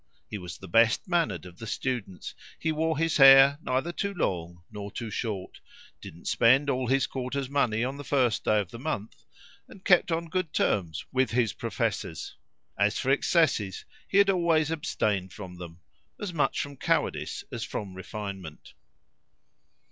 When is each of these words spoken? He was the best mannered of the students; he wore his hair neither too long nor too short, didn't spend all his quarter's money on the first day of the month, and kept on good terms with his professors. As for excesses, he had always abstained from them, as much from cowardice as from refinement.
He 0.27 0.39
was 0.39 0.57
the 0.57 0.67
best 0.67 1.07
mannered 1.07 1.45
of 1.45 1.59
the 1.59 1.67
students; 1.67 2.33
he 2.57 2.71
wore 2.71 2.97
his 2.97 3.17
hair 3.17 3.59
neither 3.61 3.91
too 3.91 4.15
long 4.15 4.63
nor 4.71 4.89
too 4.91 5.11
short, 5.11 5.59
didn't 6.01 6.25
spend 6.27 6.71
all 6.71 6.87
his 6.87 7.05
quarter's 7.05 7.49
money 7.51 7.83
on 7.83 7.97
the 7.97 8.03
first 8.03 8.43
day 8.43 8.59
of 8.59 8.71
the 8.71 8.79
month, 8.79 9.23
and 9.67 9.85
kept 9.85 10.11
on 10.11 10.25
good 10.27 10.53
terms 10.53 11.05
with 11.11 11.29
his 11.29 11.53
professors. 11.53 12.35
As 12.79 12.97
for 12.97 13.11
excesses, 13.11 13.85
he 14.07 14.17
had 14.17 14.31
always 14.31 14.71
abstained 14.71 15.33
from 15.33 15.57
them, 15.57 15.81
as 16.19 16.33
much 16.33 16.59
from 16.61 16.77
cowardice 16.77 17.43
as 17.51 17.63
from 17.63 17.93
refinement. 17.93 18.73